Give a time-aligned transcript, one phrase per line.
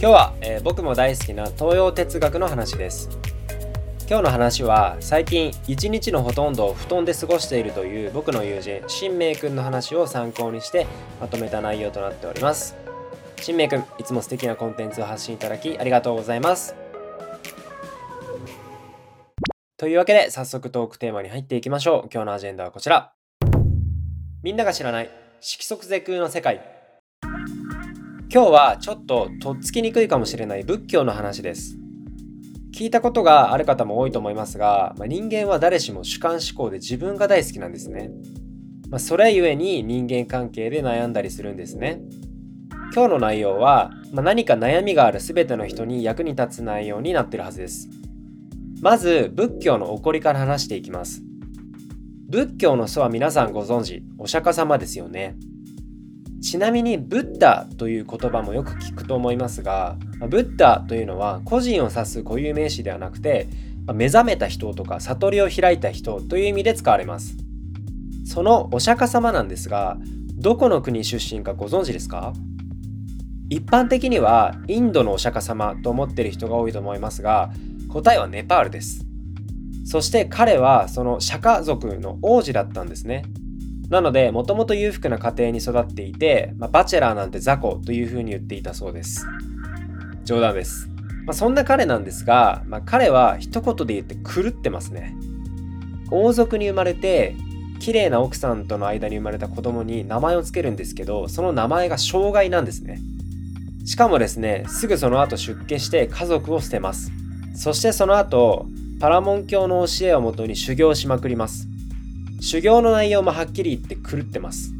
[0.00, 3.10] 今日は、えー、僕も大好きな東洋哲学の話です。
[4.08, 10.86] 今日の話は最近一日のほとんどを布団で過ごしているという僕の友人新明くんの話を参考にして
[11.20, 12.76] まとめた内容となっております。
[13.40, 16.76] 新明くんいつも素敵なコンテンツを発信いただきありがとうございます。
[19.78, 22.08] というわけで早速トークテーマに入っていきましょう。
[22.14, 23.14] 今日のアジェンダはこちら。
[24.44, 25.10] みんなが知らない
[25.40, 26.77] 色即是空の世界。
[28.38, 31.76] 今日はちょっととっつきにくいかもしれない仏教の話です。
[32.72, 38.12] 聞いたことがある方も多いと思いますが、まあ、人間は誰しも主観思考で自分が大好きなんですね。
[38.90, 42.00] まあ、それゆえに人間関係で悩んだりするんですね。
[42.94, 47.88] 今日の内容は、まあ、何か悩みがある全ての人に役に立つ内容になってるはずです。
[48.80, 51.24] まず仏教の起こりから話していきます。
[52.28, 55.34] 仏教の祖は皆さんご存知、お釈迦様ですよね。
[56.40, 59.96] ちなみにブッダという言葉もよく聞くと思いますが
[60.28, 63.48] ブッダというのは個人を指す固有名詞ではなくて
[63.92, 67.36] 目覚めた人とか悟りを開いた人という意味で使われます。
[68.26, 69.96] そのお釈迦様なんですが
[70.34, 72.34] どこの国出身かご存知ですか？
[73.48, 77.50] 一般的にはインドのお釈迦様と思ってる人が多いと思いますが
[77.88, 79.06] 答えはネパールです。
[79.86, 83.24] そして彼はその釈迦族の王子だったんですね。
[83.88, 89.26] なので、もともと裕福な家庭に育っていて、まあ、バチェラーなんて雑魚というふうに言っていたそうです。
[90.24, 90.88] 冗談です。
[91.24, 95.14] まあ、そんな彼なんですが、まあ、彼は一言で言って狂ってますね。
[96.10, 97.34] 王族に生まれて、
[97.80, 102.98] 綺麗な奥さんとの間に生まれた子供に名前を付けるんですけど、その名前が障害なんですね。
[103.86, 107.10] しかもですね、すぐその後出家して家族を捨てます。
[107.54, 108.66] そしてその後、
[109.00, 111.68] パラモン教の教えをもとに修行しまくります。
[112.40, 114.72] 修行の内容もはっきり言って狂ってます。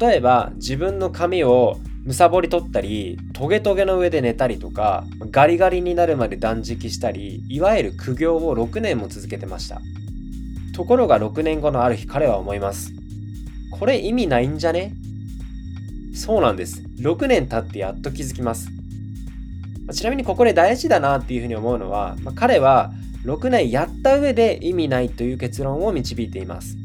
[0.00, 9.80] 例えば自分の髪をむさぼり取ったりトゲトゲの上で寝たりとかガリガリになるまで断食したりいわゆる苦行を6年も続けてました。
[10.74, 12.92] ところが6年後のある日彼は思います。
[13.70, 14.94] これ意味ないんじゃね？
[16.14, 16.82] そうなんです。
[16.98, 18.68] 6年経ってやっと気づきます。
[19.92, 22.92] ちなみにここで大事だなっていうふうに思うのは、まあ、彼は
[23.24, 26.76] 6年やった上で意味ないという結論を導いています。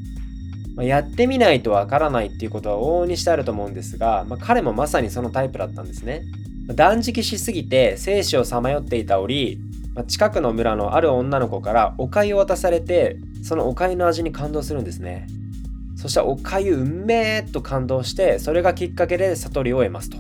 [0.76, 6.24] まあ、やってみないとわからないっていうことは往々にしてあると思うんですが、まあ、彼もまさにそのタイプだったんですね。
[6.68, 9.60] 断食しすぎて生死をさまよっていた折、
[9.96, 15.28] まあ、近くの村のある女の子からお粥を渡されてそのお粥の味に感動するんですね。
[15.96, 20.18] そしたらお粥うめーと感動してそれがきっかけで悟りを得ますと。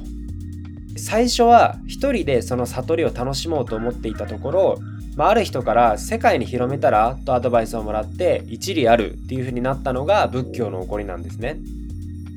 [0.98, 4.80] 最初は一人でその悟りを楽しもうと思っていたところ
[5.18, 11.58] まあ、ある人から世界に広めたらとアドバイスをもらって一理あるっていう風になったのが仏教の起こりなんですね。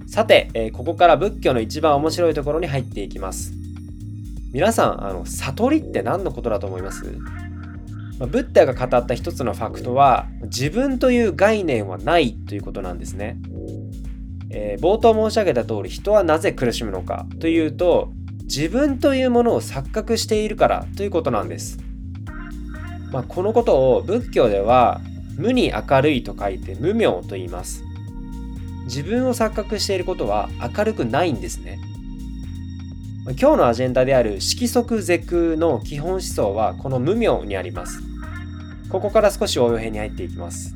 [0.07, 3.53] さて、えー、ここから仏教の一番面白いところに入っていきます。
[4.53, 7.05] 皆さん、あの悟りって何のことだと思います、
[8.19, 13.37] ブッダが語った一つのファクトは自分という概念はないということなんですね。
[14.49, 18.11] えー、冒頭申し上げた通り人はなぜ苦しむのかというと
[18.45, 21.90] 自分というものを錯覚しているからということなんです。
[23.13, 25.01] まあ、このことを仏教では
[25.37, 27.85] 無に明るいと書いて無明と言います。
[28.85, 31.79] 自分を錯覚していることは明るくないんですね。
[33.39, 38.01] 今日のアジェンダである色即是空の基本思想はこの無明にあります。
[38.91, 40.75] ここから少し応用編に入っていきます。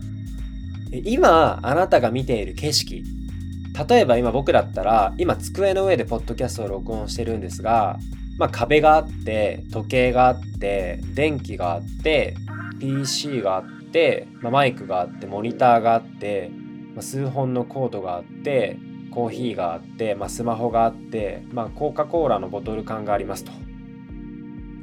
[1.03, 3.03] 今あなたが見ている景色
[3.89, 7.99] 例えば今僕だったら今机の上でポッドキャストを録音してるんですが
[8.39, 12.37] まあ、壁があって時計があって電気があって
[12.81, 16.51] PC があって、まあ、マイクがあってモニターがあって、
[16.95, 18.79] まあ、数本のコードがあって
[19.13, 23.53] コーヒーがあって、まあ、スマホがあって、まあ、コカ・コーラのボトル缶がありますと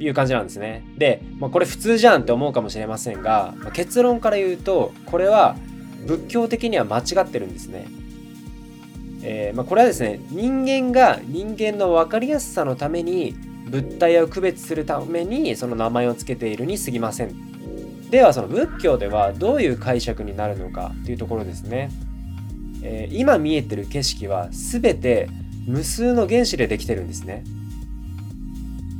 [0.00, 0.84] いう感じなんですね。
[0.96, 5.56] で、まあ、これ普通じゃんって思うかもしれませんが、まあ、結論から言うとこれは
[6.06, 7.86] 仏教的には間違ってるんですね。
[9.24, 13.36] えー、まあ、これはですね人間が人間の分かりやすさのために
[13.72, 18.10] 物体を区別するためにその名前を付けているに過ぎません。
[18.10, 21.90] ではその仏教ではどういう解釈になるのかというところですね、
[22.82, 25.30] えー、今見えてる景色は全て
[25.66, 27.44] 無数の原子でできてるんですね。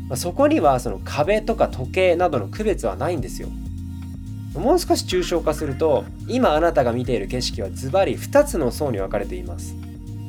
[0.08, 3.48] まあ、そこにはその壁とか時計などの区別はないんですよ。
[4.54, 9.74] もう少し抽象化すると今あなたが見ている景色はズバリ2つの層に分かれています。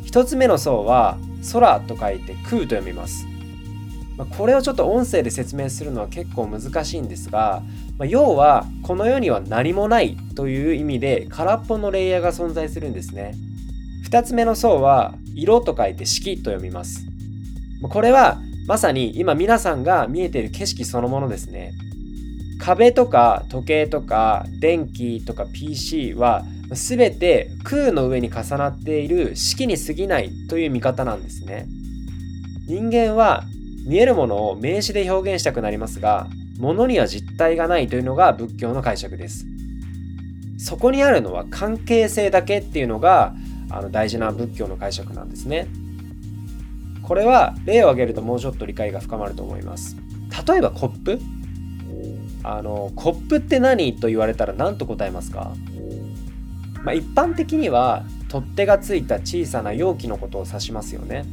[0.05, 1.17] 1つ目の層は
[1.53, 3.32] 空と書いて空と読みます。
[4.23, 7.61] まこれをちょっと音声で説明するのは結構難しいんですが、
[7.97, 13.35] まあ、要はこの世には何もないという意味で空っぽのレイヤーが存在するんですね。
[14.09, 17.05] 2つ目の層は色と書いて色と読みます。
[17.81, 21.73] これはまさに今皆さんが見えている景色そのものですね。
[22.59, 31.67] 壁とか時計とか電気とか PC は全て空の上に重なっている式に過ぎないという見方なんですね。
[32.65, 33.43] 人間は
[33.85, 36.27] 見えるものを名詞で表現したくなりますが
[36.57, 39.45] 物には実体がないというのが仏教の解釈です。
[40.57, 43.35] そこにあるのは関係性だけっていうのが
[43.69, 45.67] あの大事な仏教の解釈なんですね。
[47.01, 49.97] これは例を挙げるともうちょっと理解が深まると思います。
[50.47, 51.19] 例えばコップ。
[52.45, 55.53] あのコップって何と言われたら何と答えますか、
[56.83, 61.25] まあ、一般的には取っ手がついた小さな容器のことを指しますよね。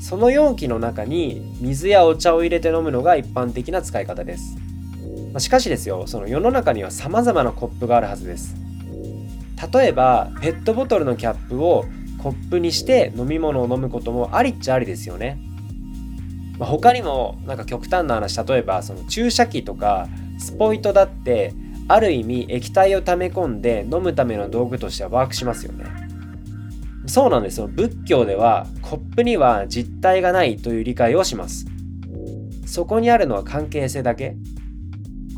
[0.00, 4.56] その容器の中に水やお茶を入れて飲むのが一般的な使い方です。
[5.32, 8.54] ましかしですよ、その世の中には様々なコップがあるはずです。
[9.72, 11.84] 例えば、ペットボトルのキャップを
[12.18, 15.38] コップにして飲み物を飲むこともありっちゃありですよね。
[16.58, 20.08] まあ、他にもなんか極端な話、例えばその注射器とか
[20.38, 21.54] スポイトだって
[21.88, 26.07] ある意味液体を溜め込んで飲むための道具としてはワークしますよね。
[27.08, 27.68] そうなんですよ。
[27.68, 31.66] 仏教ではコップには実体がないという理解をします。
[32.66, 34.36] そこにあるのは関係性だけ。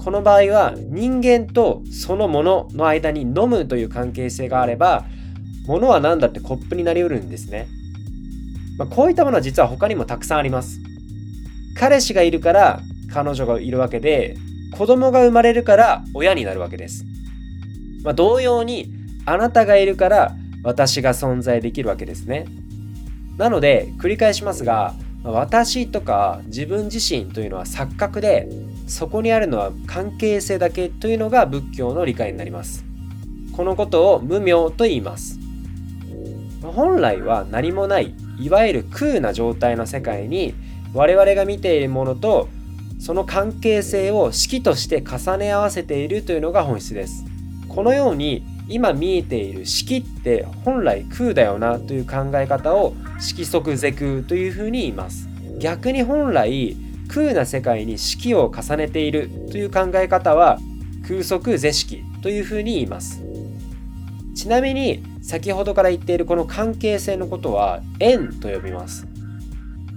[0.03, 5.05] この場合は人間とそのものの間に飲むという関係性があれば、
[5.67, 7.69] ものは何だってコップになりうるんですね。
[8.79, 10.81] まあ、こういったものは実は他にもたくさんあります。
[11.77, 12.81] 彼氏がいるから
[13.13, 14.37] 彼女がいるわけで、
[14.77, 17.05] 子供が生まれるから親になるわけです。
[18.03, 18.91] まあ、同様に、
[19.27, 22.47] あなたがいるから私が存在できるわけですね。
[23.37, 28.49] なので繰り返しますが私とか自分自身というのは錯覚で
[28.87, 32.85] そこにあるのは関係性だけというのが仏教の理解になります。
[33.53, 35.39] このことを無明と言います。
[36.62, 40.55] 本来は何もないいわゆる空な状態の世界に
[40.93, 42.49] 我々が見ているものと
[42.99, 47.25] その関係性を式として重ね合わせているというのが本質です。
[47.75, 55.29] このように今見えている式って本来空だよなという考え方を色即是空というふうに言います。
[55.59, 56.77] 逆に本来
[57.09, 60.59] 空な世界に式を重ねているという考え方は
[61.07, 63.23] 空即是式というふうに言います。
[64.35, 69.07] ちなみに先ほどから言っているこの関係性のことは縁と呼びます。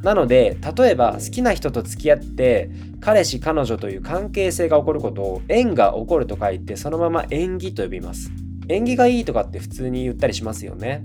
[0.04, 2.70] なので例えば好きな人と付き合って
[3.00, 8.32] 彼氏彼女という関係性が起こることを縁が起こると書いてそのまま縁起と呼びます
[8.68, 11.04] 縁起がいいとかって普通に言ったりしますよね。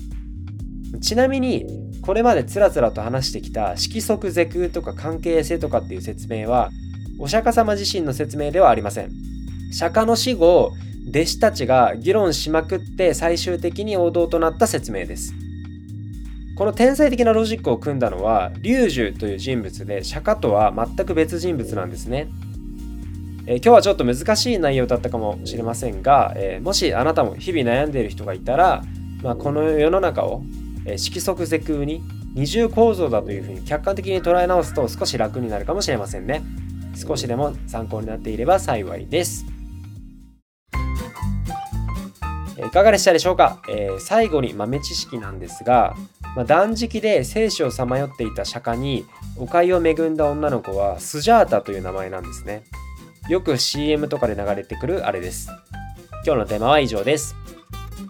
[1.01, 1.67] ちなみに
[2.03, 6.71] これまでつらつらと話してきた色即是空とか関係性とかっていう説明は
[7.19, 9.11] お釈迦様自身の説明ではありません。
[9.73, 10.73] 釈迦の死後
[11.11, 15.35] 弟子たちが議論しまくって最終的に王道となった説明です。
[16.59, 22.29] この天才的なロジックを組んだのは龍樹という人物で釈迦とは全く別人物なんですね。
[23.47, 28.83] えー、今日はちょっと難しい内容だったかもしれませんが、えー、もしあなたも日々悩んでいる人がいたら、
[29.23, 30.43] まあ、この世の中を、
[30.85, 32.03] えー、色即是空に
[32.35, 36.43] 二重構造だというふうに客観的に捉え直すと少し楽になるかもしれませんね。
[36.97, 39.58] 少しでも参考になっていれば幸いです。
[42.69, 45.97] いかがでしたでしょうか、えー、最後に豆知識なんですが、
[46.37, 49.07] まあ、断食で生死をさまよっていた釈迦に
[49.39, 52.65] お粥を恵んだ女の子はスジャータという名前なんですね。
[53.31, 55.51] よく CM とかで流れてくるあれです。
[56.27, 57.35] 今日のテーマは以上です。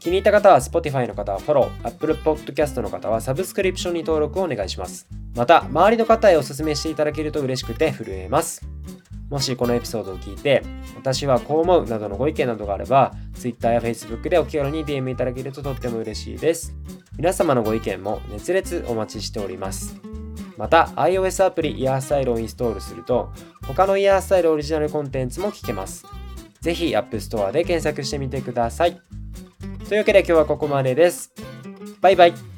[0.00, 5.06] 気に入った方は Spotify の方はフォロー、Apple Podcast の方はサブスクリプションに登録をお願いします。
[5.36, 8.66] また、周りの方へお勧めしていただけると嬉しくて震えます。
[9.30, 10.62] もしこのエピソードを聞いて、
[10.96, 16.74] 私はこう思うなどのご意見などがあれば、Twitter や Facebook でお気軽に DM いただけるととっても嬉しいです。
[17.16, 20.00] 皆様のご意見も熱烈お待ちしております。
[20.56, 23.30] また iOS アプリイヤースタイルをインストールすると
[23.64, 26.04] 他のイヤースタイルオリジナルコンテンツも聞けます。
[26.60, 29.00] ぜひ App Store で検索してみてください。
[29.88, 31.32] というわけで今日はここまでです。
[32.00, 32.57] バイバイ。